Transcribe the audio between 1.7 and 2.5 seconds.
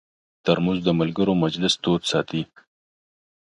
تود ساتي.